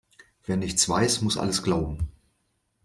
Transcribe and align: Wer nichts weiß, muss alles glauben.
Wer 0.45 0.57
nichts 0.57 0.89
weiß, 0.89 1.21
muss 1.21 1.37
alles 1.37 1.61
glauben. 1.61 2.09